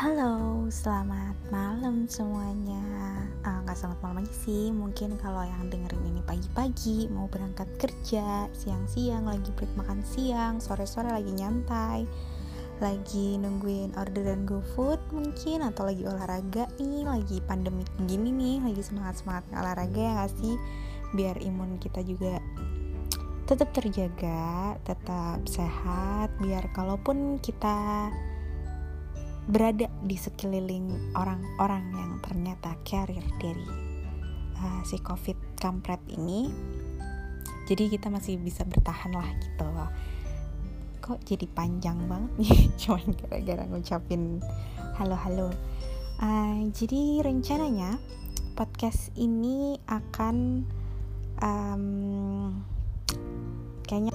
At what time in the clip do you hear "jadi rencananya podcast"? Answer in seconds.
46.76-49.08